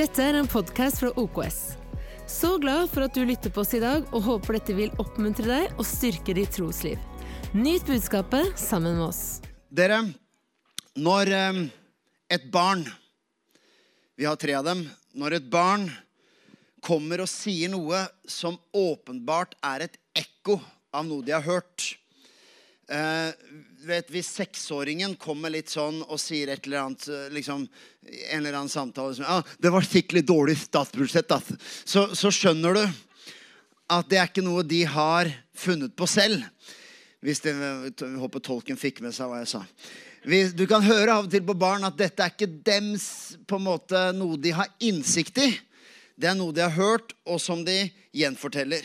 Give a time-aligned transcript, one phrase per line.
[0.00, 1.56] Dette er en podkast fra OKS.
[2.24, 5.44] Så glad for at du lytter på oss i dag, og håper dette vil oppmuntre
[5.44, 6.96] deg og styrke ditt trosliv.
[7.52, 9.20] Nyt budskapet sammen med oss.
[9.68, 9.98] Dere,
[10.96, 11.60] når eh,
[12.32, 12.86] et barn
[14.16, 14.86] Vi har tre av dem.
[15.12, 15.84] Når et barn
[16.80, 20.62] kommer og sier noe som åpenbart er et ekko
[20.96, 21.90] av noe de har hørt
[22.90, 23.30] eh,
[23.86, 27.64] vet, Hvis seksåringen kommer litt sånn og sier et eller annet eh, liksom,
[28.30, 32.84] En eller annen samtale som ah, 'Det var skikkelig dårlig statsbudsjett', så, så skjønner du
[33.90, 36.44] at det er ikke noe de har funnet på selv.
[37.20, 39.64] Hvis det, jeg håper tolken fikk med seg hva jeg sa.
[40.24, 43.58] Hvis, Du kan høre av og til på barn at dette er ikke dems på
[43.58, 45.50] en måte noe de har innsikt i.
[46.20, 48.84] Det er noe de har hørt, og som de gjenforteller.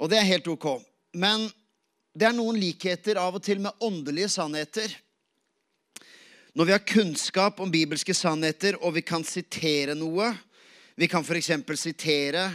[0.00, 0.66] Og det er helt ok.
[1.16, 1.46] Men
[2.16, 4.88] det er noen likheter av og til med åndelige sannheter.
[6.56, 10.32] Når vi har kunnskap om bibelske sannheter, og vi kan sitere noe
[10.96, 11.50] Vi kan f.eks.
[11.76, 12.46] sitere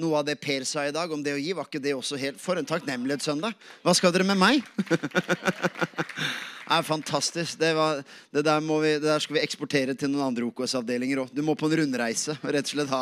[0.00, 1.52] noe av det Per sa i dag om det å gi.
[1.52, 3.52] Var ikke det også helt For en takknemlighetssøndag.
[3.84, 4.64] Hva skal dere med meg?
[6.70, 7.58] Det er fantastisk.
[7.58, 7.98] Det, var,
[8.30, 11.32] det, der vi, det der skal vi eksportere til noen andre OKS-avdelinger òg.
[11.34, 13.00] Du må på en rundreise og rett og slett ha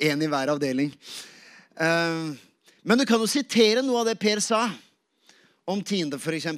[0.00, 0.94] én i hver avdeling.
[1.76, 2.30] Eh,
[2.80, 4.62] men du kan jo sitere noe av det Per sa
[5.68, 6.48] om tiende, f.eks.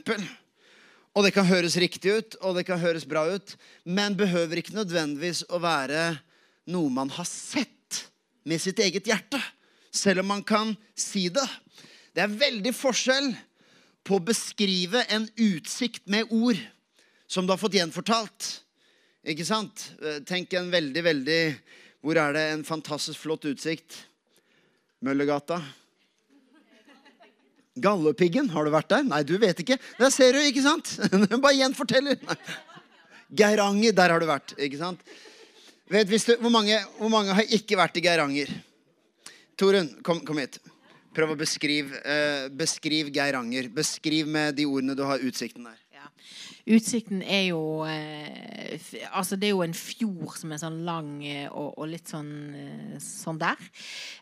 [1.15, 4.75] Og det kan høres riktig ut, og det kan høres bra ut, men behøver ikke
[4.75, 6.17] nødvendigvis å være
[6.73, 7.71] noe man har sett
[8.49, 9.41] med sitt eget hjerte.
[9.95, 11.47] Selv om man kan si det.
[12.15, 13.31] Det er veldig forskjell
[14.05, 16.59] på å beskrive en utsikt med ord
[17.31, 18.51] som du har fått gjenfortalt.
[19.25, 19.87] Ikke sant?
[20.03, 21.41] Eh, Tenk en veldig, veldig
[22.05, 23.97] Hvor er det en fantastisk flott utsikt?
[25.01, 25.63] Møllergata.
[27.75, 29.07] Galdhøpiggen, har du vært der?
[29.07, 29.79] Nei, du vet ikke.
[29.99, 30.93] Der ser du, ikke sant?
[31.43, 32.21] Bare gjenforteller.
[33.35, 34.55] Geiranger, der har du vært.
[34.59, 35.03] ikke sant?
[35.91, 38.53] Vet, du, hvor, mange, hvor mange har ikke vært i Geiranger?
[39.59, 40.61] Torunn, kom, kom hit.
[41.15, 43.69] Prøv å beskrive eh, beskriv Geiranger.
[43.75, 45.79] Beskriv med de ordene du har utsikten der.
[45.95, 46.09] Ja.
[46.65, 51.11] Utsikten er jo eh, f- Altså, det er jo en fjord som er sånn lang
[51.29, 53.61] eh, og, og litt sånn eh, sånn der.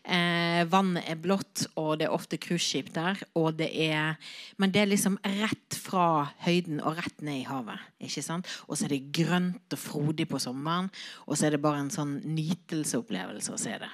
[0.03, 3.21] Eh, vannet er blått, og det er ofte cruiseskip der.
[3.39, 4.17] Og det er
[4.59, 6.07] Men det er liksom rett fra
[6.43, 7.79] høyden og rett ned i havet.
[8.03, 8.49] Ikke sant?
[8.67, 10.89] Og så er det grønt og frodig på sommeren.
[11.27, 13.91] Og så er det bare en sånn nytelseopplevelse å se det.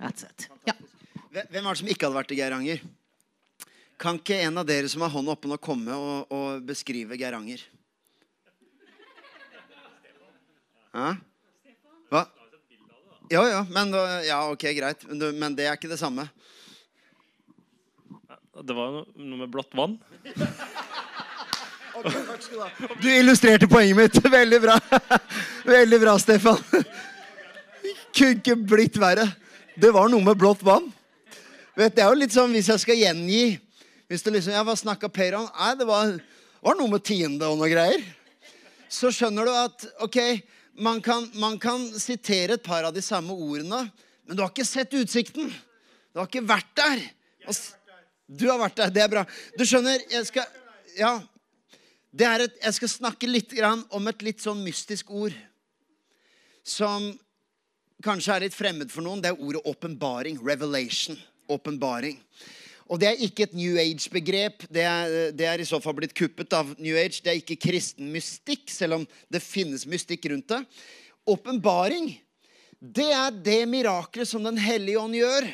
[0.00, 0.48] Rett og slett.
[0.70, 0.76] Ja.
[1.30, 2.80] Hvem var det som ikke hadde vært i Geiranger?
[4.00, 7.60] Kan ikke en av dere som har hånda oppe nå, komme og, og beskrive Geiranger?
[10.94, 11.10] Hæ?
[12.10, 12.24] Hva?
[13.30, 13.94] Ja, ja, men,
[14.26, 15.04] ja, ok, greit.
[15.06, 16.26] Men, men det er ikke det samme.
[18.60, 19.98] Det var no- noe med blått vann.
[23.00, 24.18] Du illustrerte poenget mitt.
[24.32, 24.76] Veldig bra.
[25.68, 26.56] Veldig bra, Stefan.
[28.16, 29.26] Kunne ikke blitt verre.
[29.76, 30.86] Det var noe med blått vann.
[31.76, 33.42] Vet, det er jo litt sånn hvis jeg skal gjengi
[34.10, 35.44] Hvis du liksom, jeg var snakka Per om?
[35.54, 36.16] Nei, det var,
[36.64, 38.00] var noe med tiende og noe greier.
[38.90, 40.18] Så skjønner du at ok,
[40.80, 43.84] man kan, man kan sitere et par av de samme ordene,
[44.24, 45.50] men du har ikke sett utsikten.
[46.10, 47.02] Du har ikke vært der.
[48.26, 48.92] Du har vært der.
[48.94, 49.24] Det er bra.
[49.58, 50.48] Du skjønner, jeg skal
[50.98, 51.20] Ja.
[52.10, 55.34] Det er et, jeg skal snakke litt grann om et litt sånn mystisk ord.
[56.66, 57.12] Som
[58.02, 59.22] kanskje er litt fremmed for noen.
[59.22, 60.40] Det er ordet åpenbaring.
[60.42, 61.18] Revelation.
[61.46, 62.18] Åpenbaring.
[62.90, 64.64] Og det er ikke et New Age-begrep.
[64.66, 64.84] Det,
[65.38, 67.20] det er i så fall blitt kuppet av New Age.
[67.22, 70.58] Det er ikke kristen mystikk, selv om det finnes mystikk rundt det.
[71.30, 72.10] Åpenbaring,
[72.80, 75.46] det er det miraklet som Den hellige ånd gjør.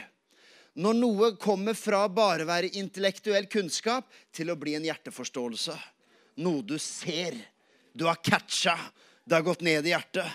[0.76, 5.76] Når noe kommer fra bare være intellektuell kunnskap til å bli en hjerteforståelse.
[6.44, 7.36] Noe du ser.
[7.96, 8.76] Du har catcha.
[9.24, 10.28] Det har gått ned i hjertet.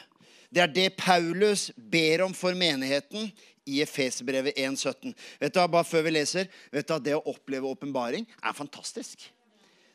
[0.51, 3.29] Det er det Paulus ber om for menigheten
[3.71, 5.13] i Efeserbrevet 1,17.
[5.39, 9.29] Vet du Bare før vi leser, vet du at det å oppleve åpenbaring er fantastisk.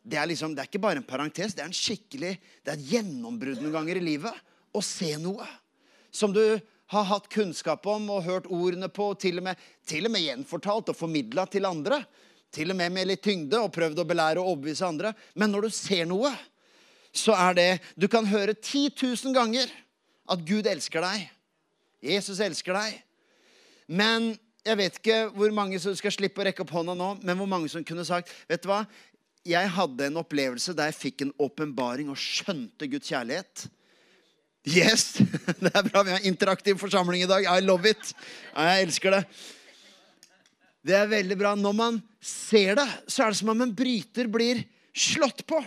[0.07, 2.79] Det er, liksom, det er ikke bare en parentes, det er en skikkelig, det er
[2.79, 4.43] et gjennombrudd noen ganger i livet.
[4.73, 5.45] Å se noe
[6.15, 6.45] som du
[6.95, 10.23] har hatt kunnskap om og hørt ordene på, og til og med, til og med
[10.23, 12.01] gjenfortalt og formidla til andre.
[12.55, 15.11] Til og med med litt tyngde og prøvd å belære og overbevise andre.
[15.35, 16.31] Men når du ser noe,
[17.17, 19.73] så er det Du kan høre 10 000 ganger
[20.29, 21.29] at Gud elsker deg.
[22.05, 23.01] Jesus elsker deg.
[23.87, 24.33] Men
[24.67, 27.49] jeg vet ikke hvor mange som skal slippe å rekke opp hånda nå, men hvor
[27.51, 28.83] mange som kunne sagt Vet du hva?
[29.47, 33.69] Jeg hadde en opplevelse der jeg fikk en åpenbaring og skjønte Guds kjærlighet.
[34.67, 35.21] Yes!
[35.63, 36.03] Det er bra.
[36.03, 37.47] Vi har interaktiv forsamling i dag.
[37.47, 38.11] I love it.
[38.51, 39.21] Jeg elsker det.
[40.87, 41.55] Det er veldig bra.
[41.55, 45.63] Når man ser det, så er det som om en bryter blir slått på.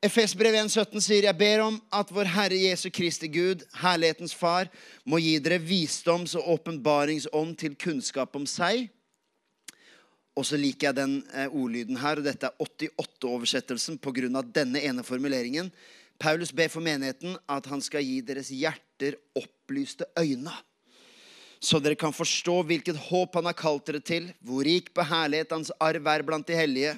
[0.00, 4.70] Efesbrev 1,17 sier jeg ber om at vår Herre Jesu Kristi Gud, herlighetens Far,
[5.04, 8.86] må gi dere visdoms- og åpenbaringsånd til kunnskap om seg.
[10.32, 14.40] Og så liker jeg den eh, ordlyden her, og dette er 88-oversettelsen pga.
[14.40, 15.68] denne ene formuleringen.
[16.16, 20.56] Paulus ber for menigheten at han skal gi deres hjerter opplyste øyne.
[21.60, 25.52] Så dere kan forstå hvilket håp han har kalt dere til, hvor rik på herlighet
[25.52, 26.96] hans arv er blant de hellige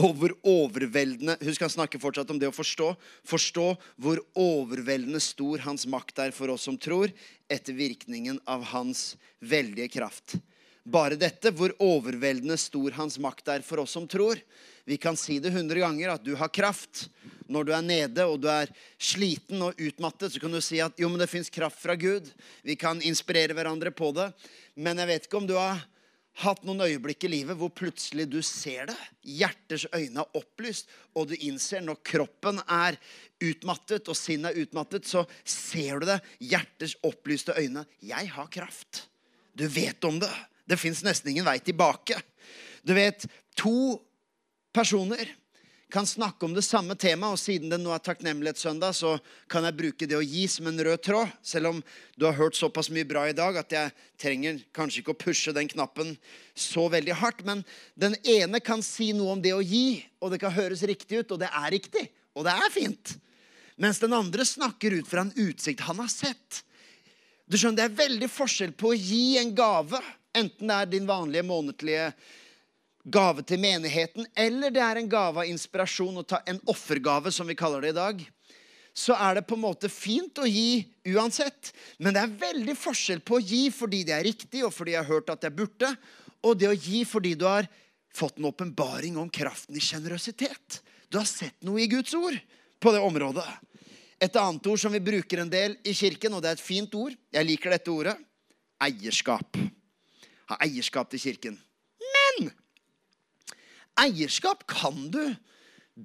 [0.00, 2.92] og hvor overveldende Husk, han snakker fortsatt om det å forstå.
[3.28, 3.66] Forstå
[4.00, 7.12] hvor overveldende stor hans makt er for oss som tror,
[7.50, 10.38] etter virkningen av hans veldige kraft.
[10.90, 14.40] Bare dette, hvor overveldende stor hans makt er for oss som tror.
[14.88, 17.08] Vi kan si det hundre ganger at du har kraft.
[17.50, 20.96] Når du er nede og du er sliten og utmattet, så kan du si at
[20.98, 22.30] jo, men det fins kraft fra Gud.
[22.64, 24.30] Vi kan inspirere hverandre på det.
[24.78, 25.82] Men jeg vet ikke om du har
[26.40, 28.96] hatt noen øyeblikk i livet hvor plutselig du ser det.
[29.26, 32.98] Hjerters øyne er opplyst, og du innser når kroppen er
[33.42, 36.20] utmattet og sinnet er utmattet, så ser du det.
[36.38, 37.84] Hjerters opplyste øyne.
[38.00, 39.06] Jeg har kraft.
[39.52, 40.32] Du vet om det.
[40.70, 42.20] Det fins nesten ingen vei tilbake.
[42.86, 43.26] Du vet,
[43.58, 43.98] to
[44.72, 45.26] personer
[45.90, 49.16] kan snakke om det samme temaet, og siden det nå er takknemlighetssøndag, så
[49.50, 51.32] kan jeg bruke det å gi som en rød tråd.
[51.42, 51.80] Selv om
[52.16, 55.54] du har hørt såpass mye bra i dag at jeg trenger kanskje ikke å pushe
[55.56, 56.14] den knappen
[56.54, 57.44] så veldig hardt.
[57.48, 57.64] Men
[57.98, 61.34] den ene kan si noe om det å gi, og det kan høres riktig ut,
[61.36, 62.06] og det er riktig.
[62.38, 63.16] Og det er fint.
[63.80, 66.62] Mens den andre snakker ut fra en utsikt han har sett.
[67.50, 69.98] Du skjønner, Det er veldig forskjell på å gi en gave,
[70.36, 72.12] enten det er din vanlige månedlige
[73.04, 77.48] gave til menigheten, eller det er en gave av inspirasjon å ta en offergave, som
[77.48, 78.24] vi kaller det i dag,
[78.92, 80.82] så er det på en måte fint å gi
[81.14, 81.70] uansett.
[82.02, 85.04] Men det er veldig forskjell på å gi fordi det er riktig, og fordi jeg
[85.04, 85.92] har hørt at jeg burde,
[86.44, 87.68] og det å gi fordi du har
[88.16, 90.80] fått en åpenbaring om kraften i sjenerøsitet.
[91.08, 92.36] Du har sett noe i Guds ord
[92.80, 93.46] på det området.
[94.20, 96.94] Et annet ord som vi bruker en del i kirken, og det er et fint
[96.98, 98.16] ord, jeg liker dette ordet,
[98.82, 99.56] eierskap.
[100.50, 101.56] Ha eierskap til kirken.
[103.98, 105.22] Eierskap kan du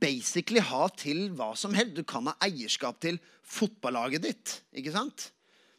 [0.01, 1.95] basically ha til hva som helst.
[1.97, 4.55] Du kan ha eierskap til fotballaget ditt.
[4.75, 5.29] ikke sant?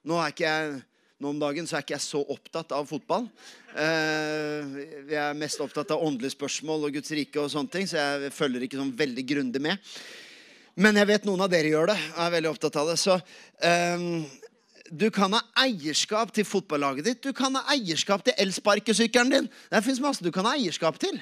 [0.06, 0.78] Nå, er ikke jeg,
[1.20, 3.26] nå om dagen så er ikke jeg så opptatt av fotball.
[3.74, 4.78] Uh,
[5.10, 8.32] jeg er mest opptatt av åndelige spørsmål og Guds rike og sånne ting, så jeg
[8.36, 9.92] følger ikke sånn veldig grundig med.
[10.76, 12.00] Men jeg vet noen av dere gjør det.
[12.04, 12.98] Jeg er veldig opptatt av det.
[13.00, 14.26] Så um,
[14.92, 17.22] du kan ha eierskap til fotballaget ditt.
[17.24, 19.48] Du kan ha eierskap til elsparkesykkelen din.
[19.72, 21.16] Det fins masse du kan ha eierskap til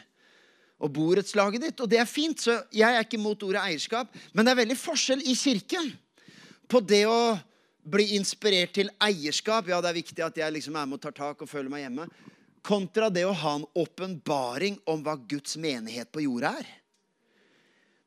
[0.82, 1.80] og borettslaget ditt.
[1.80, 4.14] Og det er fint, så jeg er ikke mot ordet eierskap.
[4.32, 5.92] Men det er veldig forskjell i kirken
[6.70, 7.36] på det å
[7.84, 9.68] bli inspirert til eierskap.
[9.68, 11.84] Ja, det er viktig at jeg liksom er med og tar tak og føler meg
[11.84, 12.08] hjemme.
[12.64, 16.70] Kontra det å ha en åpenbaring om hva Guds menighet på jorda er.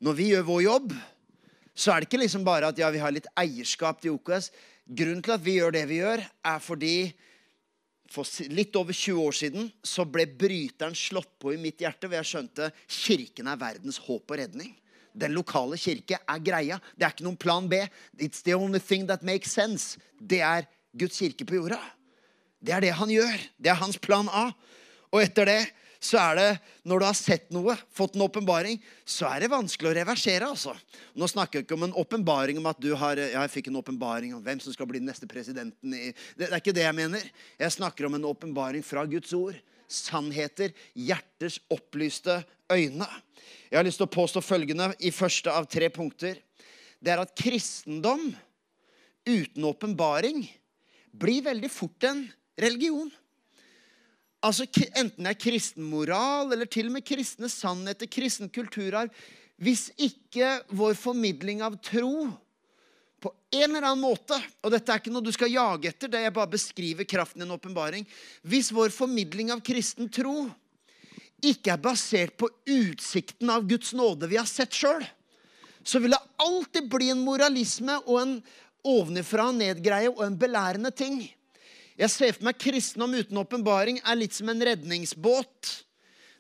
[0.02, 0.96] Når vi gjør vår jobb,
[1.78, 4.50] så er det ikke liksom bare at ja, vi har litt eierskap til OKS.
[4.88, 6.96] Grunnen til at vi gjør det vi gjør, er fordi
[8.12, 12.19] for litt over 20 år siden så ble bryteren slått på i mitt hjerte, hvor
[12.19, 14.74] jeg skjønte kirken er verdens håp og redning.
[15.18, 16.77] Den lokale kirke er greia.
[16.95, 17.81] Det er ikke noen plan B.
[18.21, 19.98] It's the only thing that makes sense.
[20.19, 20.68] Det er
[20.98, 21.80] Guds kirke på jorda.
[22.62, 23.44] Det er det han gjør.
[23.57, 24.50] Det er hans plan A.
[25.13, 25.62] Og etter det
[26.00, 26.48] så er det,
[26.88, 28.78] når du har sett noe, fått en åpenbaring,
[29.08, 30.50] så er det vanskelig å reversere.
[30.50, 30.76] altså.
[31.18, 33.80] Nå snakker jeg ikke om en åpenbaring om at du har ja, jeg fikk en
[33.82, 35.94] åpenbaring om hvem som skal bli den neste presidenten.
[35.94, 37.30] I, det, det er ikke det jeg mener.
[37.60, 39.57] Jeg snakker om en åpenbaring fra Guds ord.
[39.88, 40.74] Sannheter.
[41.00, 43.07] Hjerters opplyste øyne.
[43.71, 46.38] Jeg har lyst til å påstå følgende i første av tre punkter.
[47.00, 48.30] Det er at kristendom
[49.28, 50.44] uten åpenbaring
[51.18, 52.26] blir veldig fort en
[52.60, 53.10] religion.
[54.46, 59.14] Altså Enten det er kristen moral eller til og med kristne sannheter, kristen kulturarv
[59.58, 62.28] Hvis ikke vår formidling av tro
[63.18, 66.22] på en eller annen måte Og dette er ikke noe du skal jage etter, det
[66.22, 68.06] jeg bare beskriver kraften i en åpenbaring.
[68.46, 70.46] Hvis vår formidling av kristen tro
[71.46, 75.04] ikke er basert på utsikten av Guds nåde vi har sett sjøl,
[75.86, 78.34] så vil det alltid bli en moralisme og en
[78.88, 81.20] ovenifra og-ned-greie og en belærende ting.
[81.97, 85.71] Jeg ser for meg kristendom uten åpenbaring er litt som en redningsbåt.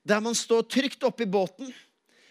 [0.07, 1.71] Der man står trygt oppi båten,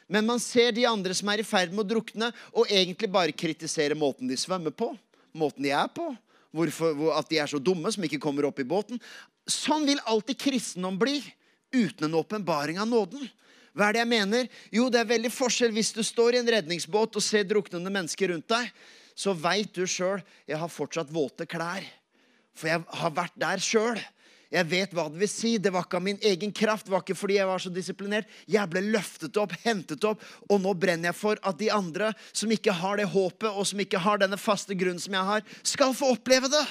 [0.06, 3.34] men man ser de andre som er i ferd med å drukne, og egentlig bare
[3.34, 4.92] kritiserer måten de svømmer på,
[5.36, 6.12] måten de er på.
[6.56, 9.02] Hvorfor, at de er så dumme som ikke kommer opp i båten.
[9.50, 11.18] Sånn vil alltid kristendom bli
[11.74, 13.26] uten en åpenbaring av nåden.
[13.76, 14.48] Hva er det jeg mener?
[14.72, 18.32] Jo, det er veldig forskjell hvis du står i en redningsbåt og ser druknende mennesker
[18.32, 18.70] rundt deg.
[19.12, 21.84] Så veit du sjøl jeg har fortsatt våte klær.
[22.56, 24.00] For jeg har vært der sjøl.
[24.52, 25.56] Jeg vet hva det vil si.
[25.58, 26.86] Det var ikke av min egen kraft.
[26.86, 28.30] Det var ikke fordi jeg var så disiplinert.
[28.48, 32.52] Jeg ble løftet opp, hentet opp, og nå brenner jeg for at de andre som
[32.54, 35.96] ikke har det håpet, og som ikke har denne faste grunnen som jeg har, skal
[35.96, 36.64] få oppleve det.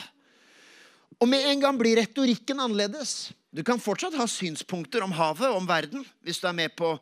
[1.19, 3.31] Og med en gang blir retorikken annerledes.
[3.55, 6.95] Du kan fortsatt ha synspunkter om havet, om verden, hvis du er med på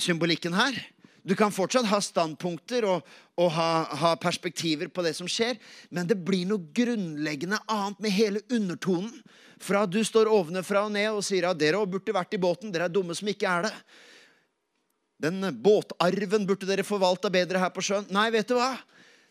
[0.00, 0.78] symbolikken her.
[1.22, 3.06] Du kan fortsatt ha standpunkter og,
[3.38, 5.58] og ha, ha, perspektiver på det som skjer,
[5.94, 9.12] men det blir noe grunnleggende annet med hele undertonen.
[9.62, 12.90] Fra du står ovenfra og ned og sier at dere burde vært i båten, dere
[12.90, 13.74] er dumme som ikke er det.
[15.22, 18.08] Den båtarven burde dere forvalta bedre her på sjøen.
[18.10, 18.74] Nei, vet du hva?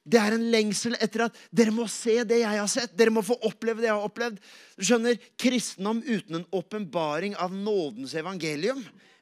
[0.01, 2.95] Det er en lengsel etter at dere må se det jeg har sett.
[2.97, 4.39] Dere må få oppleve det jeg har opplevd.
[4.79, 8.79] Du skjønner, Kristendom uten en åpenbaring av nådens evangelium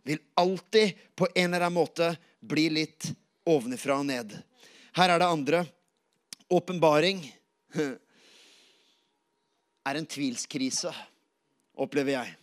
[0.08, 3.12] vil alltid på en eller annen måte bli litt
[3.50, 4.34] ovenfra og ned.
[4.98, 5.64] Her er det andre.
[6.50, 7.22] Åpenbaring
[9.90, 10.94] er en tvilskrise,
[11.78, 12.36] opplever jeg.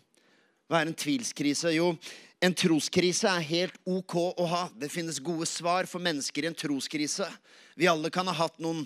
[0.66, 1.70] Hva er en tvilskrise?
[1.76, 1.92] Jo,
[2.42, 4.66] en troskrise er helt OK å ha.
[4.74, 7.26] Det finnes gode svar for mennesker i en troskrise.
[7.78, 8.84] Vi alle kan ha hatt noen,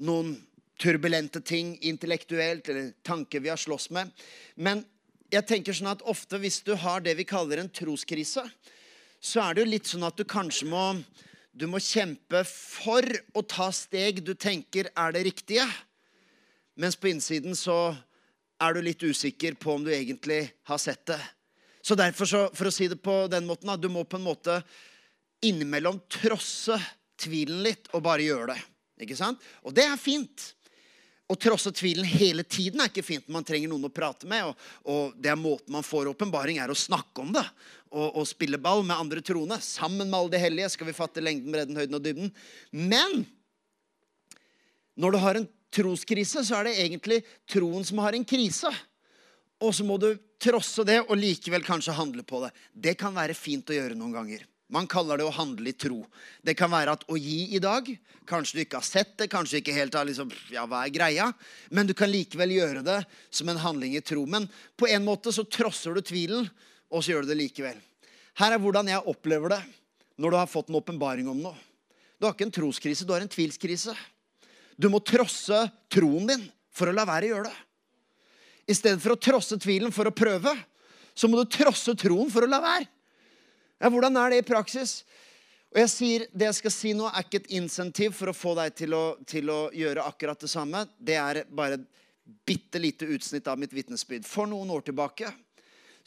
[0.00, 0.36] noen
[0.78, 4.10] turbulente ting intellektuelt eller tanker vi har slåss med.
[4.54, 4.84] Men
[5.32, 8.44] jeg tenker sånn at ofte hvis du har det vi kaller en troskrise,
[9.20, 10.84] så er det jo litt sånn at du kanskje må
[11.58, 13.02] du må kjempe for
[13.34, 15.64] å ta steg du tenker er det riktige.
[16.78, 17.96] Mens på innsiden så
[18.62, 21.18] er du litt usikker på om du egentlig har sett det.
[21.82, 24.60] Så derfor, så, for å si det på den måten, du må på en måte
[25.42, 26.78] innimellom trosse
[27.18, 28.60] tvilen litt og bare gjøre det.
[29.06, 29.42] Ikke sant?
[29.66, 30.52] Og det er fint.
[31.28, 33.26] Å trosse tvilen hele tiden er ikke fint.
[33.28, 34.48] Man trenger noen å prate med.
[34.48, 37.44] Og, og det er måten man får åpenbaring, er å snakke om det.
[37.90, 39.60] Og, og, spille ball med andre troende.
[39.64, 42.32] Sammen med alle de hellige skal vi fatte lengden, bredden, høyden og dybden.
[42.72, 43.26] Men
[44.98, 47.20] når du har en troskrise, så er det egentlig
[47.50, 48.72] troen som har en krise.
[49.60, 52.54] Og så må du trosse det og likevel kanskje handle på det.
[52.72, 54.48] Det kan være fint å gjøre noen ganger.
[54.68, 56.02] Man kaller det å handle i tro.
[56.44, 57.88] Det kan være at å gi i dag
[58.28, 61.30] Kanskje du ikke har sett det, kanskje ikke helt har liksom, ja, hva er greia?
[61.72, 62.98] Men du kan likevel gjøre det
[63.32, 64.26] som en handling i tro.
[64.28, 64.44] Men
[64.76, 66.44] på en måte så trosser du tvilen,
[66.92, 67.78] og så gjør du det likevel.
[68.36, 69.62] Her er hvordan jeg opplever det
[70.20, 71.56] når du har fått en åpenbaring om noe.
[72.20, 73.96] Du har ikke en troskrise, du har en tvilskrise.
[74.76, 76.44] Du må trosse troen din
[76.74, 77.58] for å la være å gjøre det.
[78.68, 80.52] I stedet for å trosse tvilen for å prøve,
[81.16, 82.90] så må du trosse troen for å la være.
[83.78, 85.04] Ja, Hvordan er det i praksis?
[85.70, 88.54] Og jeg sier, Det jeg skal si nå, er ikke et insentiv for å få
[88.58, 90.86] deg til å, til å gjøre akkurat det samme.
[90.98, 91.86] Det er bare et
[92.48, 94.26] bitte lite utsnitt av mitt vitnesbyrd.
[94.26, 95.30] For noen år tilbake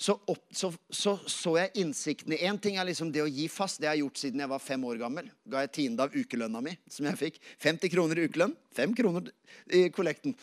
[0.02, 3.48] så, opp, så, så, så jeg innsikten i Én ting er liksom det å gi
[3.54, 3.80] fast.
[3.80, 5.28] Det jeg har gjort siden jeg var fem år gammel.
[5.46, 7.42] Ga jeg tiende av ukelønna mi, som jeg fikk.
[7.62, 8.56] 50 kroner i ukelønn.
[8.78, 9.30] 5 kroner
[9.78, 10.34] i kollekten.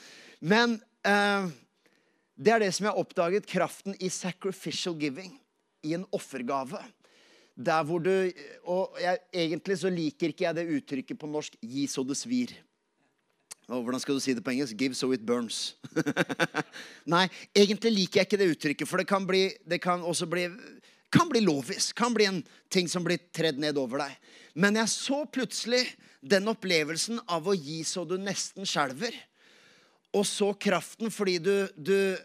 [0.40, 1.50] Men eh,
[2.38, 3.50] det er det som jeg har oppdaget.
[3.50, 5.34] Kraften i sacrificial giving.
[5.86, 6.80] I en offergave.
[7.58, 8.30] Der hvor du
[8.64, 12.54] Og jeg, egentlig så liker ikke jeg det uttrykket på norsk 'gi så det svir'.
[13.68, 14.76] Og hvordan skal du si det på engelsk?
[14.76, 15.74] 'Give so it burns'.
[17.14, 20.48] Nei, egentlig liker jeg ikke det uttrykket, for det kan bli, det kan også bli
[21.10, 21.96] kan bli lovisk.
[21.96, 24.16] Kan bli en ting som blir tredd ned over deg.
[24.54, 25.84] Men jeg så plutselig
[26.20, 29.14] den opplevelsen av å gi så du nesten skjelver.
[30.16, 32.16] Og så kraften fordi du, du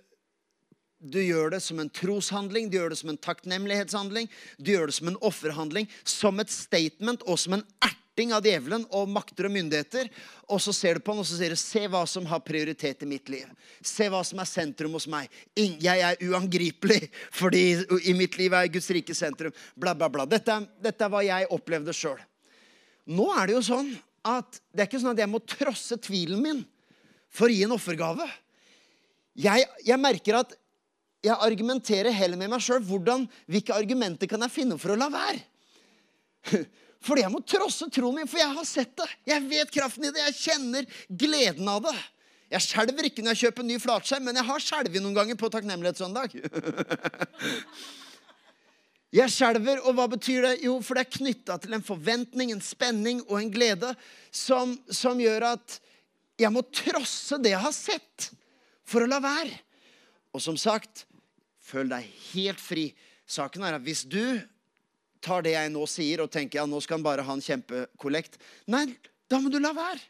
[1.03, 4.95] du gjør det som en troshandling, du gjør det som en takknemlighetshandling, du gjør det
[4.95, 9.53] som en offerhandling, som et statement og som en erting av djevelen og makter og
[9.55, 10.07] myndigheter.
[10.48, 13.03] Og så ser du på den og så sier du, se hva som har prioritet
[13.03, 13.50] i mitt liv.
[13.83, 15.27] Se hva som er sentrum hos meg.
[15.57, 17.10] Jeg er uangripelig
[17.41, 17.65] fordi
[18.07, 19.55] i mitt liv er Guds rike sentrum.
[19.75, 20.27] Bla, bla, bla.
[20.29, 22.22] Dette, dette er hva jeg opplevde sjøl.
[23.12, 23.91] Nå er det jo sånn
[24.24, 26.63] at det er ikke sånn at jeg må trosse tvilen min
[27.33, 28.29] for å gi en offergave.
[29.33, 30.53] Jeg, jeg merker at
[31.24, 32.84] jeg argumenterer heller med meg sjøl.
[32.84, 35.44] Hvilke argumenter kan jeg finne for å la være?
[37.03, 39.08] Fordi jeg må trosse troen min, for jeg har sett det.
[39.27, 40.24] Jeg vet kraften i det.
[40.30, 41.96] Jeg kjenner gleden av det.
[42.53, 45.39] Jeg skjelver ikke når jeg kjøper en ny flatskjerm, men jeg har skjelvet noen ganger
[45.39, 46.38] på takknemlighetssøndag.
[49.13, 50.53] Jeg skjelver, og hva betyr det?
[50.65, 53.92] Jo, for det er knytta til en forventning, en spenning og en glede
[54.34, 55.75] som, som gjør at
[56.42, 58.32] jeg må trosse det jeg har sett,
[58.89, 59.53] for å la være.
[60.34, 61.06] Og som sagt,
[61.63, 62.89] Føl deg helt fri.
[63.29, 64.22] Saken er at hvis du
[65.24, 68.36] tar det jeg nå sier, og tenker ja, nå skal han bare ha en kjempekollekt
[68.72, 68.89] Nei,
[69.32, 70.01] da må du la være.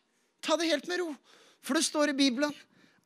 [0.44, 1.12] Ta det helt med ro.
[1.64, 2.54] For det står i Bibelen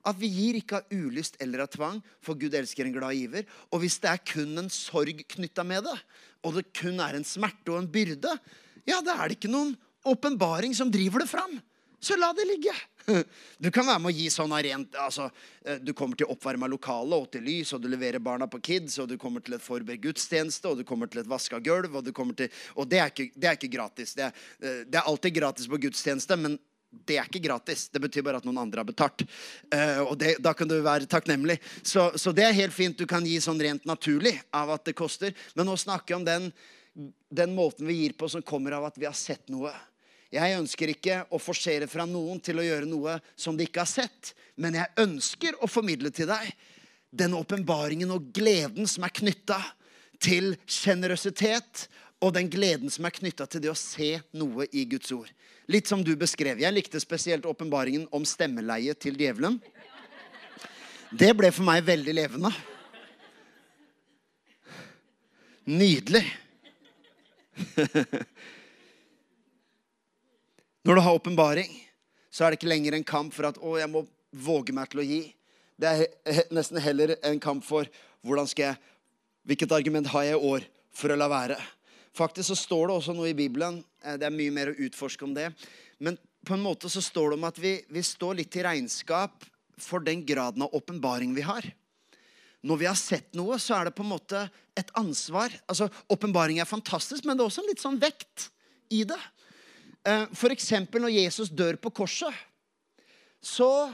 [0.07, 3.43] at vi gir ikke av ulyst eller av tvang, for Gud elsker en glad giver.
[3.75, 5.97] Og hvis det er kun en sorg knytta med det,
[6.47, 8.31] og det kun er en smerte og en byrde,
[8.87, 9.73] ja, da er det ikke noen
[10.07, 11.59] åpenbaring som driver det fram.
[11.99, 12.71] så la det ligge.
[13.57, 15.29] Du kan være med å gi sånn rent altså,
[15.65, 18.97] eh, Du kommer til oppvarma lokale og til lys, og du leverer barna på Kids,
[19.01, 22.07] og du kommer til et forberedt gudstjeneste, og du kommer til et vaska gulv, og,
[22.37, 24.15] til, og det, er ikke, det er ikke gratis.
[24.17, 26.57] Det er, eh, det er alltid gratis på gudstjeneste, men
[27.07, 27.87] det er ikke gratis.
[27.91, 29.25] Det betyr bare at noen andre har betalt.
[29.67, 31.57] Uh, og det, da kan du være takknemlig.
[31.83, 32.97] Så, så det er helt fint.
[32.97, 35.35] Du kan gi sånn rent naturlig av at det koster.
[35.59, 36.47] Men nå snakker jeg om den,
[37.27, 39.73] den måten vi gir på som kommer av at vi har sett noe.
[40.33, 43.91] Jeg ønsker ikke å forsere fra noen til å gjøre noe som de ikke har
[43.91, 44.33] sett.
[44.59, 46.51] Men jeg ønsker å formidle til deg
[47.17, 49.61] den åpenbaringen og gleden som er knytta
[50.19, 55.11] til sjenerøsitet, og den gleden som er knytta til det å se noe i Guds
[55.13, 55.29] ord.
[55.69, 56.59] Litt som du beskrev.
[56.59, 59.59] Jeg likte spesielt åpenbaringen om stemmeleie til djevelen.
[61.13, 62.51] Det ble for meg veldig levende.
[65.67, 66.25] Nydelig.
[70.87, 71.71] Når du har åpenbaring,
[72.31, 75.01] så er det ikke lenger en kamp for at 'å, jeg må våge meg til
[75.01, 75.33] å gi'.
[75.77, 77.83] Det er nesten heller en kamp for
[78.23, 78.77] hvordan skal jeg,
[79.45, 80.63] hvilket argument har jeg i år
[80.95, 81.57] for å la være.
[82.15, 83.83] Faktisk så står det også noe i Bibelen.
[84.01, 85.53] eh, Det er mye mer å utforske om det.
[85.99, 89.43] Men på en måte så står det om at vi, vi står litt i regnskap
[89.77, 91.63] for den graden av åpenbaring vi har.
[92.63, 95.51] Når vi har sett noe, så er det på en måte et ansvar.
[95.67, 98.51] Altså, Åpenbaring er fantastisk, men det er også en litt sånn vekt
[98.89, 99.19] i det.
[100.07, 102.31] Eh, eksempel når Jesus dør på korset,
[103.43, 103.91] så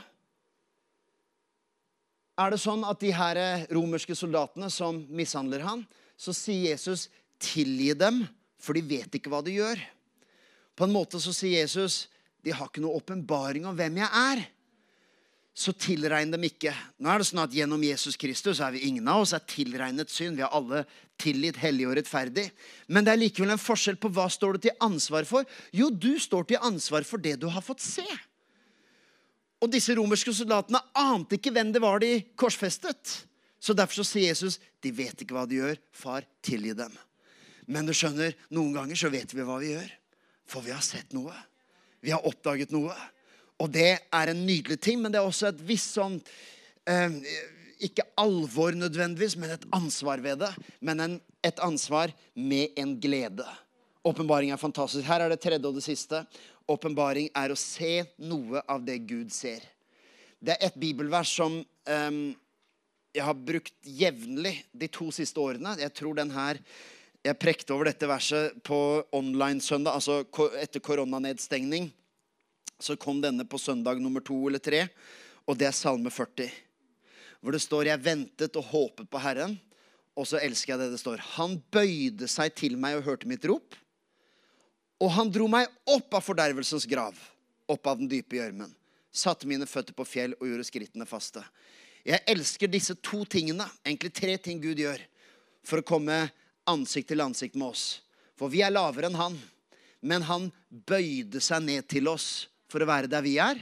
[2.37, 5.81] er det sånn at de her eh, romerske soldatene som mishandler han,
[6.17, 7.09] så sier Jesus,
[7.41, 8.21] 'Tilgi dem,
[8.61, 9.81] for de vet ikke hva de gjør'.
[10.77, 12.07] På en måte så sier Jesus,
[12.43, 14.45] 'De har ikke noe åpenbaring om hvem jeg er'.
[15.53, 16.71] Så tilregn dem ikke.
[16.97, 20.09] Nå er det sånn at Gjennom Jesus Kristus er vi ingen av oss er tilregnet
[20.09, 20.39] synd.
[20.39, 20.81] Vi har alle
[21.21, 22.47] tilgitt, hellig og rettferdig.
[22.89, 25.45] Men det er likevel en forskjell på hva står du til ansvar for.
[25.69, 28.07] Jo, du står til ansvar for det du har fått se.
[29.61, 33.13] Og disse romerske soldatene ante ikke hvem det var de korsfestet.
[33.63, 35.77] Så derfor så sier Jesus, de vet ikke hva de gjør.
[35.95, 36.97] Far, tilgi dem.
[37.69, 39.93] Men du skjønner, noen ganger så vet vi hva vi gjør.
[40.49, 41.31] For vi har sett noe.
[42.03, 42.91] Vi har oppdaget noe.
[43.61, 46.17] Og det er en nydelig ting, men det er også et visst sånn
[46.89, 47.19] eh,
[47.85, 50.51] Ikke alvor nødvendigvis, men et ansvar ved det.
[50.81, 53.47] Men en, et ansvar med en glede.
[54.03, 55.05] Åpenbaring er fantastisk.
[55.07, 56.23] Her er det tredje og det siste.
[56.71, 59.63] Åpenbaring er å se noe av det Gud ser.
[60.43, 62.17] Det er et bibelvers som eh,
[63.13, 65.77] jeg har brukt jevnlig de to siste årene.
[65.79, 66.59] Jeg tror den her
[67.23, 68.77] Jeg prekte over dette verset på
[69.15, 70.25] online-søndag, altså
[70.59, 71.85] etter koronanedstengning.
[72.83, 74.81] Så kom denne på søndag nummer to eller tre,
[75.47, 76.49] og det er Salme 40.
[77.39, 79.55] Hvor det står 'Jeg ventet og håpet på Herren',
[80.17, 81.17] og så elsker jeg det det står.
[81.39, 83.75] Han bøyde seg til meg og hørte mitt rop.
[84.99, 87.15] Og han dro meg opp av fordervelsens grav,
[87.67, 88.75] opp av den dype gjørmen.
[89.11, 91.43] Satte mine føtter på fjell og gjorde skrittene faste.
[92.03, 94.99] Jeg elsker disse to tingene, egentlig tre ting Gud gjør,
[95.63, 96.31] for å komme
[96.67, 98.01] ansikt til ansikt med oss.
[98.35, 99.39] For vi er lavere enn han.
[100.01, 103.61] Men han bøyde seg ned til oss for å være der vi er.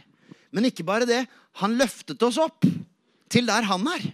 [0.51, 1.25] Men ikke bare det.
[1.59, 2.65] Han løftet oss opp
[3.31, 4.07] til der han er.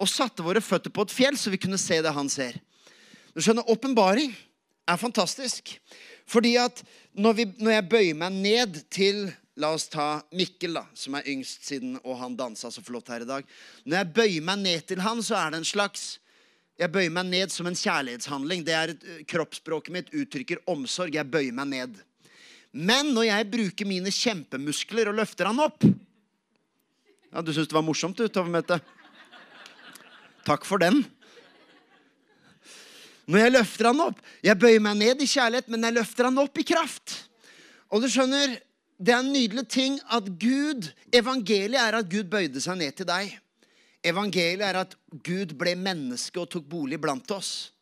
[0.00, 2.56] Og satte våre føtter på et fjell, så vi kunne se det han ser.
[3.32, 4.32] Du skjønner, Åpenbaring
[4.88, 5.76] er fantastisk.
[6.28, 9.28] Fordi at når, vi, når jeg bøyer meg ned til
[9.60, 13.26] La oss ta Mikkel, da, som er yngst siden, og han dansa så flott her
[13.26, 13.48] i dag.
[13.84, 16.18] Når jeg bøyer meg ned til han, så er det en slags
[16.80, 18.62] Jeg bøyer meg ned som en kjærlighetshandling.
[18.64, 18.94] Det er
[19.28, 21.12] Kroppsspråket mitt uttrykker omsorg.
[21.14, 22.00] Jeg bøyer meg ned.
[22.72, 27.84] Men når jeg bruker mine kjempemuskler og løfter han opp Ja, Du syns det var
[27.84, 28.80] morsomt, du, Tove?
[30.42, 31.04] Takk for den.
[33.28, 36.40] Når jeg løfter han opp Jeg bøyer meg ned i kjærlighet, men jeg løfter han
[36.42, 37.18] opp i kraft.
[37.92, 38.56] Og du skjønner,
[38.96, 43.08] det er en nydelig ting at Gud Evangeliet er at Gud bøyde seg ned til
[43.08, 43.36] deg.
[44.02, 47.72] Evangeliet er at Gud ble menneske og tok bolig blant oss.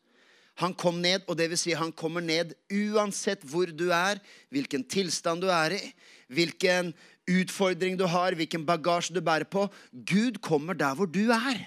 [0.61, 4.21] Han kom ned, og det vil si han kommer ned uansett hvor du er,
[4.53, 5.83] hvilken tilstand du er i,
[6.31, 6.93] hvilken
[7.29, 9.67] utfordring du har, hvilken bagasje du bærer på.
[9.91, 11.65] Gud kommer der hvor du er.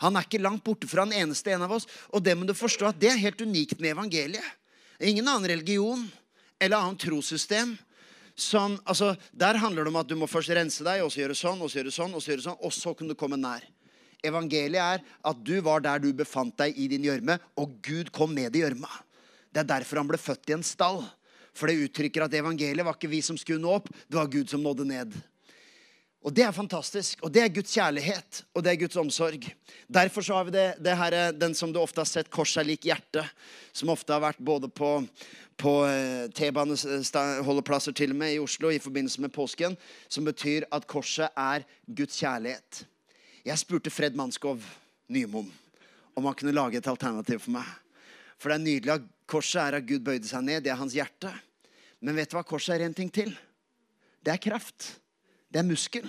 [0.00, 1.86] Han er ikke langt borte fra den eneste en av oss.
[2.14, 4.56] Og det må du forstå at det er helt unikt med evangeliet.
[5.00, 6.06] Ingen annen religion
[6.60, 7.76] eller annet trossystem
[8.40, 11.36] som altså, Der handler det om at du må først rense deg, og så gjøre
[11.36, 13.66] sånn, og så gjøre sånn, og så gjøre sånn, og så kan du komme nær.
[14.26, 18.34] Evangeliet er at du var der du befant deg i din gjørme, og Gud kom
[18.36, 18.90] ned i gjørma.
[19.50, 21.02] Det er derfor han ble født i en stall.
[21.56, 24.52] For det uttrykker at evangeliet var ikke vi som skulle nå opp, det var Gud
[24.52, 25.16] som nådde ned.
[26.20, 27.22] Og det er fantastisk.
[27.24, 29.46] Og det er Guds kjærlighet, og det er Guds omsorg.
[29.88, 32.68] Derfor så har vi det, det her, den som du ofte har sett, kors er
[32.68, 33.24] lik hjerte,
[33.72, 34.92] som ofte har vært både på,
[35.60, 39.78] på eh, T-baneholdeplasser til og med i Oslo i forbindelse med påsken,
[40.12, 42.84] som betyr at korset er Guds kjærlighet.
[43.46, 44.62] Jeg spurte Fred Manskov
[45.10, 45.48] Nymoen
[46.18, 47.68] om han kunne lage et alternativ for meg.
[48.40, 50.64] For det er nydelig at korset er at Gud bøyde seg ned.
[50.64, 51.30] Det er hans hjerte.
[52.00, 53.32] Men vet du hva korset er en ting til?
[54.20, 54.96] Det er kraft.
[55.48, 56.06] Det er muskel.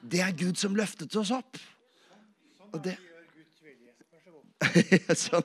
[0.00, 1.56] Det er Gud som løftet oss opp.
[2.74, 2.98] Og det
[5.18, 5.44] sånn.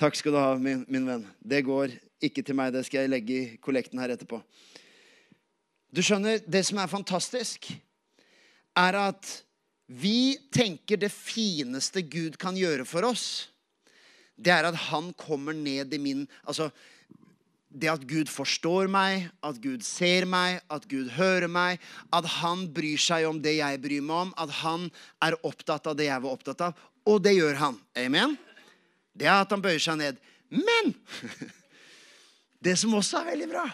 [0.00, 1.24] Takk skal du ha, min, min, venn.
[1.40, 1.92] Det går
[2.24, 2.72] ikke til meg.
[2.74, 4.40] Det skal jeg legge i kollekten her etterpå.
[5.90, 7.70] Du skjønner, det som er fantastisk,
[8.78, 9.32] er at
[9.90, 13.48] vi tenker det fineste Gud kan gjøre for oss,
[14.38, 16.70] det er at han kommer ned i min Altså,
[17.70, 21.82] det at Gud forstår meg, at Gud ser meg, at Gud hører meg,
[22.14, 24.88] at han bryr seg om det jeg bryr meg om, at han
[25.22, 26.80] er opptatt av det jeg var opptatt av.
[27.06, 27.78] Og det gjør han.
[27.98, 28.34] Amen?
[29.14, 30.18] Det er at han bøyer seg ned.
[30.50, 30.94] Men
[32.66, 33.68] det som også er veldig bra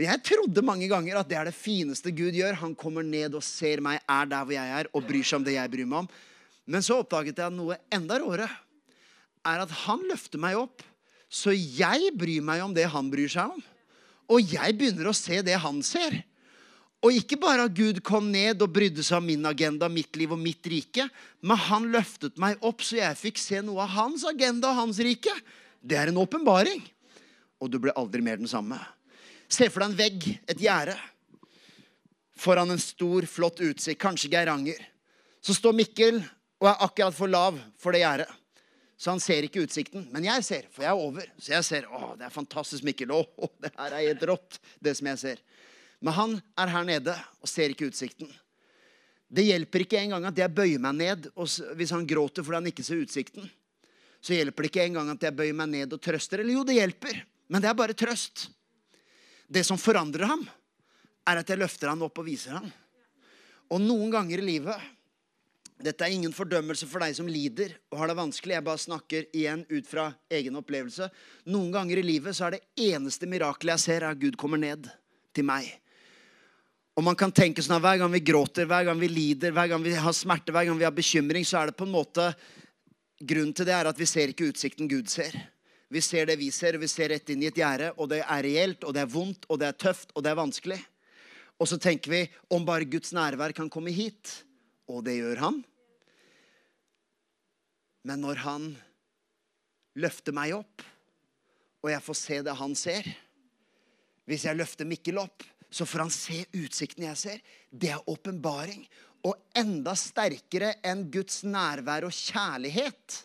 [0.00, 2.58] Jeg trodde mange ganger at det er det fineste Gud gjør.
[2.62, 5.46] Han kommer ned og ser meg, er der hvor jeg er, og bryr seg om
[5.46, 6.10] det jeg bryr meg om.
[6.70, 8.46] Men så oppdaget jeg noe enda råere
[9.48, 10.84] er at han løfter meg opp
[11.30, 13.62] så jeg bryr meg om det han bryr seg om.
[14.30, 16.18] Og jeg begynner å se det han ser.
[17.00, 20.34] Og ikke bare at Gud kom ned og brydde seg om min agenda, mitt liv
[20.34, 21.06] og mitt rike,
[21.40, 25.00] men han løftet meg opp så jeg fikk se noe av hans agenda og hans
[25.00, 25.32] rike.
[25.80, 26.82] Det er en åpenbaring.
[27.62, 28.76] Og du blir aldri mer den samme.
[29.50, 30.94] Se for deg en vegg, et gjerde,
[32.38, 34.78] foran en stor, flott utsikt, kanskje Geiranger.
[35.42, 36.20] Så står Mikkel
[36.60, 38.28] og er akkurat for lav for det gjerdet.
[39.00, 40.04] Så han ser ikke utsikten.
[40.12, 41.28] Men jeg ser, for jeg er over.
[41.40, 41.86] Så jeg ser.
[41.88, 43.14] Å, det er fantastisk, Mikkel.
[43.16, 45.40] Å, det her er helt rått, det som jeg ser.
[46.04, 48.28] Men han er her nede og ser ikke utsikten.
[49.30, 51.28] Det hjelper ikke engang at jeg bøyer meg ned
[51.78, 53.48] hvis han gråter fordi han ikke ser utsikten.
[54.20, 56.42] Så hjelper det ikke engang at jeg bøyer meg ned og trøster.
[56.42, 58.50] Eller jo, det hjelper, men det er bare trøst.
[59.50, 60.46] Det som forandrer ham,
[61.26, 62.70] er at jeg løfter han opp og viser han.
[63.70, 64.88] Og noen ganger i livet
[65.80, 68.56] dette er ingen fordømmelse for deg som lider og har det vanskelig.
[68.58, 71.08] Jeg bare snakker igjen ut fra egen opplevelse.
[71.48, 74.60] Noen ganger i livet så er det eneste mirakelet jeg ser, er at Gud kommer
[74.60, 74.90] ned
[75.36, 75.70] til meg.
[76.98, 79.70] Og man kan tenke sånn at Hver gang vi gråter, hver gang vi lider, hver
[79.72, 82.28] gang vi har smerte, hver gang vi har bekymring, så er det på en måte
[83.20, 85.34] Grunnen til det er at vi ser ikke utsikten Gud ser.
[85.90, 88.44] Vi ser det vi ser, vi ser rett inn i et gjerde, og det er
[88.46, 90.78] reelt, og det er vondt, og det er tøft, og det er vanskelig.
[91.60, 92.20] Og så tenker vi
[92.54, 94.30] om bare Guds nærvær kan komme hit.
[94.90, 95.58] Og det gjør han.
[98.06, 98.70] Men når han
[100.00, 100.86] løfter meg opp,
[101.82, 103.06] og jeg får se det han ser
[104.28, 107.38] Hvis jeg løfter Mikkel opp, så får han se utsikten jeg ser.
[107.70, 108.84] Det er åpenbaring.
[109.26, 113.16] Og enda sterkere enn Guds nærvær og kjærlighet.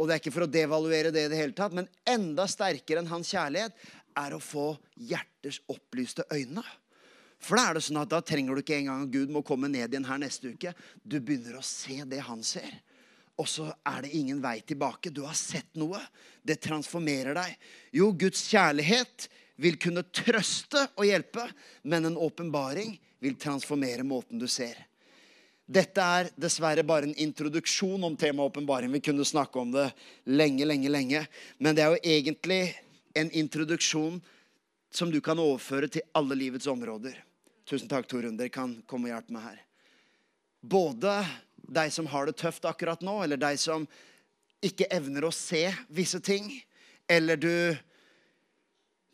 [0.00, 3.02] Og det er ikke for å devaluere det i det hele tatt, men enda sterkere
[3.02, 3.76] enn hans kjærlighet
[4.18, 6.64] er å få hjerters opplyste øyne.
[7.40, 9.92] For da er det sånn at da trenger du ikke engang Gud må komme ned
[9.92, 10.72] igjen her neste uke.
[11.04, 12.80] Du begynner å se det han ser
[13.40, 15.12] og så er det ingen vei tilbake.
[15.12, 16.00] Du har sett noe.
[16.44, 17.54] Det transformerer deg.
[17.96, 19.28] Jo, Guds kjærlighet
[19.60, 21.46] vil kunne trøste og hjelpe,
[21.82, 24.76] men en åpenbaring vil transformere måten du ser.
[25.70, 28.90] Dette er dessverre bare en introduksjon om temaet åpenbaring.
[28.90, 29.86] Vi kunne snakke om det
[30.26, 31.20] lenge, lenge, lenge.
[31.58, 32.62] Men det er jo egentlig
[33.14, 34.18] en introduksjon
[34.90, 37.14] som du kan overføre til alle livets områder.
[37.70, 38.34] Tusen takk, Torunn.
[38.38, 39.60] Dere kan komme og hjelpe meg her.
[40.60, 41.14] Både
[41.70, 43.86] deg som har det tøft akkurat nå, eller deg som
[44.66, 46.50] ikke evner å se visse ting,
[47.06, 47.76] eller du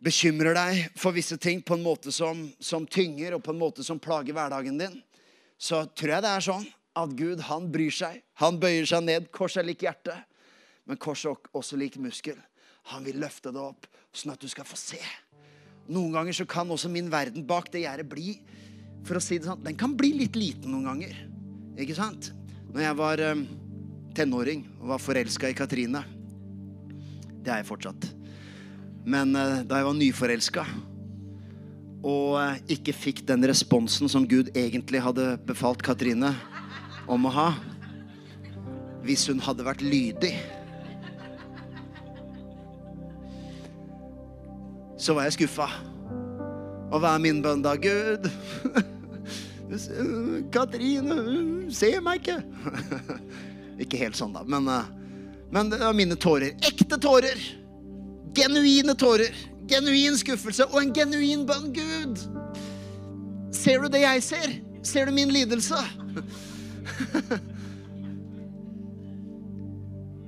[0.00, 3.84] bekymrer deg for visse ting på en måte som, som tynger, og på en måte
[3.84, 4.96] som plager hverdagen din,
[5.56, 6.66] så tror jeg det er sånn
[6.96, 8.22] at Gud, han bryr seg.
[8.40, 9.28] Han bøyer seg ned.
[9.34, 10.14] Kors er lik hjerte,
[10.88, 12.38] men kors er også lik muskel.
[12.92, 15.00] Han vil løfte det opp, sånn at du skal få se.
[15.92, 18.38] Noen ganger så kan også min verden bak det gjerdet bli
[19.06, 21.18] for å si det sånn, den kan bli litt liten noen ganger.
[21.78, 22.32] Ikke sant?
[22.72, 23.44] Når jeg var um,
[24.16, 26.02] tenåring og var forelska i Katrine
[27.44, 28.08] Det er jeg fortsatt.
[29.06, 30.66] Men uh, da jeg var nyforelska
[32.06, 36.34] og uh, ikke fikk den responsen som Gud egentlig hadde befalt Katrine
[37.10, 37.48] om å ha
[39.06, 40.34] hvis hun hadde vært lydig
[44.96, 45.66] Så var jeg skuffa.
[46.88, 47.74] Og hva er min bønn da?
[47.76, 48.24] Gud
[50.54, 51.16] Katrine,
[51.74, 52.38] ser meg ikke.
[53.84, 54.44] ikke helt sånn, da.
[54.48, 54.88] Men, eh,
[55.52, 56.56] men det var mine tårer.
[56.64, 57.44] Ekte tårer.
[58.34, 59.36] Genuine tårer.
[59.70, 61.72] Genuin skuffelse og en genuin bønn.
[61.74, 62.22] Gud,
[63.57, 64.52] Ser du det jeg ser?
[64.87, 65.79] Ser du min lidelse?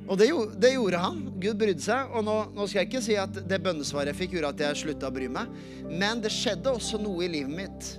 [0.08, 1.18] Og det, det gjorde han.
[1.36, 2.12] Gud brydde seg.
[2.16, 4.80] Og nå, nå skal jeg ikke si at det bønnesvaret jeg fikk, gjorde at jeg
[4.82, 5.52] slutta å bry meg.
[5.90, 7.90] Men det skjedde også noe i livet mitt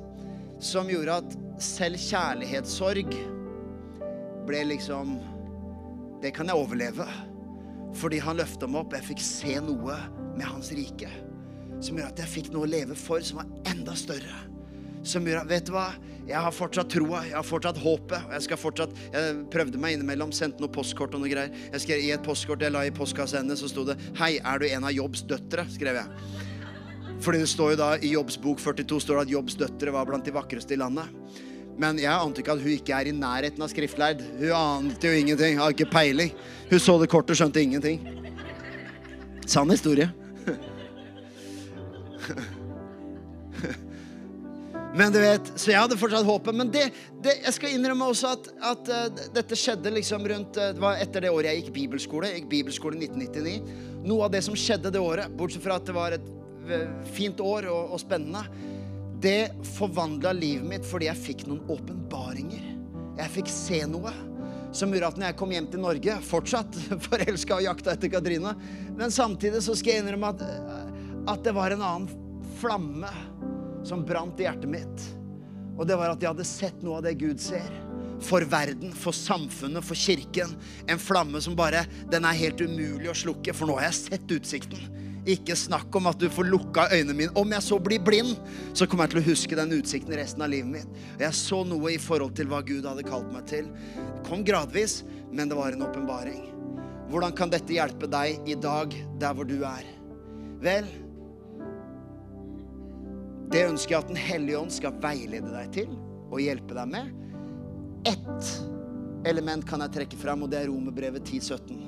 [0.60, 3.14] som gjorde at selv kjærlighetssorg
[4.50, 5.20] ble liksom
[6.20, 7.06] Det kan jeg overleve.
[7.96, 8.98] Fordi han løfta meg opp.
[8.98, 9.96] Jeg fikk se noe
[10.34, 11.08] med hans rike.
[11.80, 14.46] Som gjør at jeg fikk noe å leve for som var enda større.
[15.08, 15.90] Som gjør at, vet du hva?
[16.30, 18.28] Jeg har fortsatt troa, jeg har fortsatt håpet.
[18.28, 21.56] og Jeg skal fortsatt, jeg prøvde meg innimellom, sendte noen postkort og noe greier.
[21.72, 24.60] Jeg skrev I et postkort jeg la i postkassa hennes, så sto det 'Hei, er
[24.60, 26.08] du en av Jobbs døtre?' skrev jeg.
[27.20, 30.06] Fordi det står jo da i Jobbs bok 42 står det at Jobbs døtre var
[30.06, 31.10] blant de vakreste i landet.
[31.80, 34.22] Men jeg ante ikke at hun ikke er i nærheten av skriftlærd.
[34.40, 36.32] Hun ante jo ingenting, har ikke peiling.
[36.70, 38.00] Hun så det kortet og skjønte ingenting.
[39.48, 40.12] Sann historie.
[44.98, 46.56] Men du vet, Så jeg hadde fortsatt håpet.
[46.56, 46.88] Men det,
[47.24, 51.02] det, jeg skal innrømme også at, at uh, dette skjedde liksom rundt uh, Det var
[51.02, 52.32] etter det året jeg gikk bibelskole.
[52.32, 53.78] Jeg gikk bibelskole i 1999.
[54.10, 56.28] Noe av det som skjedde det året, bortsett fra at det var et
[56.72, 58.46] eh, fint år og, og spennende,
[59.20, 62.64] det forvandla livet mitt fordi jeg fikk noen åpenbaringer.
[63.20, 64.14] Jeg fikk se noe
[64.76, 66.78] som gjorde at når jeg kom hjem til Norge, fortsatt
[67.10, 68.54] forelska og jakta etter Katrine,
[68.96, 70.46] men samtidig så skal jeg innrømme at,
[71.28, 73.12] at det var en annen flamme
[73.88, 75.06] som brant i hjertet mitt.
[75.80, 77.70] Og det var at jeg hadde sett noe av det Gud ser.
[78.20, 80.52] For verden, for samfunnet, for kirken.
[80.92, 84.34] En flamme som bare Den er helt umulig å slukke, for nå har jeg sett
[84.36, 84.82] utsikten.
[85.30, 87.34] Ikke snakk om at du får lukka øynene mine.
[87.38, 88.36] Om jeg så blir blind,
[88.74, 91.02] så kommer jeg til å huske den utsikten resten av livet mitt.
[91.16, 93.70] Og jeg så noe i forhold til hva Gud hadde kalt meg til.
[93.96, 95.02] Det kom gradvis,
[95.32, 96.48] men det var en åpenbaring.
[97.10, 99.86] Hvordan kan dette hjelpe deg i dag, der hvor du er?
[100.62, 100.88] Vel,
[103.50, 105.94] det ønsker jeg at Den hellige ånd skal veilede deg til
[106.30, 107.14] og hjelpe deg med.
[108.08, 108.50] Ett
[109.28, 111.80] element kan jeg trekke fram, og det er Romerbrevet 10,17.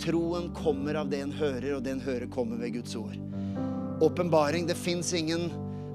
[0.00, 3.16] Troen kommer av det en hører, og det en hører, kommer ved Guds ord.
[4.02, 4.66] Åpenbaring.
[4.66, 5.50] Det fins ingen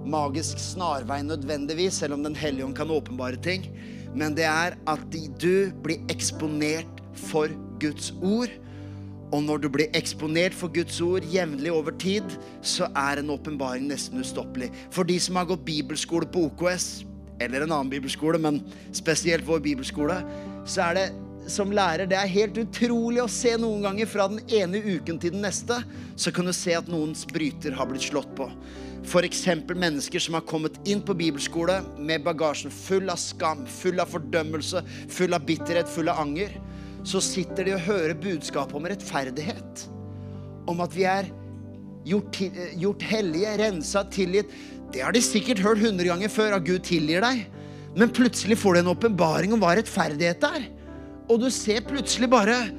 [0.06, 3.68] magisk snarvei nødvendigvis, selv om Den hellige ånd kan åpenbare ting.
[4.16, 8.54] Men det er at du blir eksponert for Guds ord.
[9.34, 13.88] Og når du blir eksponert for Guds ord jevnlig over tid, så er en åpenbaring
[13.90, 14.70] nesten ustoppelig.
[14.94, 17.06] For de som har gått bibelskole på OKS,
[17.42, 18.62] eller en annen bibelskole, men
[18.96, 20.22] spesielt vår bibelskole,
[20.70, 21.08] så er det
[21.52, 25.36] som lærer Det er helt utrolig å se noen ganger fra den ene uken til
[25.36, 25.78] den neste,
[26.18, 28.48] så kan du se at noens bryter har blitt slått på.
[29.06, 29.44] F.eks.
[29.70, 34.82] mennesker som har kommet inn på bibelskole med bagasjen full av skam, full av fordømmelse,
[35.14, 36.58] full av bitterhet, full av anger
[37.06, 39.86] så sitter de og hører budskapet om rettferdighet.
[40.70, 41.30] Om at vi er
[42.06, 44.50] gjort, eh, gjort hellige, rensa, tilgitt.
[44.92, 47.46] Det har de sikkert hørt hundre ganger før, at Gud tilgir deg.
[47.96, 50.68] Men plutselig får du en åpenbaring om hva rettferdighet er.
[51.30, 52.72] Og du ser plutselig bare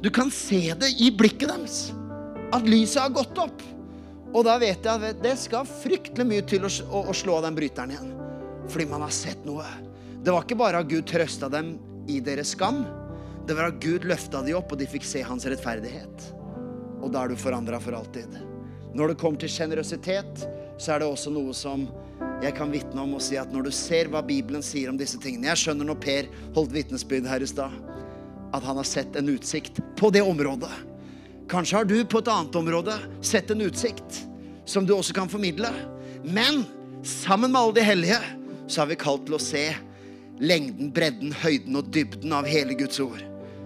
[0.00, 1.92] Du kan se det i blikket deres.
[2.56, 3.60] At lyset har gått opp.
[4.32, 8.14] Og da vet jeg at det skal fryktelig mye til å, slå den bryteren igjen.
[8.70, 9.66] Fordi man har sett noe.
[10.24, 11.74] Det var ikke bare at Gud trøsta dem
[12.08, 12.80] i deres skam.
[13.50, 16.26] Det var at Gud løfta de opp, og de fikk se hans rettferdighet.
[17.02, 18.36] Og da er du forandra for alltid.
[18.94, 20.44] Når det kommer til sjenerøsitet,
[20.78, 21.88] så er det også noe som
[22.44, 25.18] jeg kan vitne om og si at når du ser hva Bibelen sier om disse
[25.18, 27.74] tingene Jeg skjønner når Per holdt vitnesbyrd her i stad,
[28.54, 30.70] at han har sett en utsikt på det området.
[31.50, 34.20] Kanskje har du på et annet område sett en utsikt
[34.62, 35.72] som du også kan formidle.
[36.22, 36.62] Men
[37.02, 38.20] sammen med alle de hellige
[38.68, 39.64] så har vi kalt til å se
[40.38, 43.26] lengden, bredden, høyden og dybden av hele Guds ord.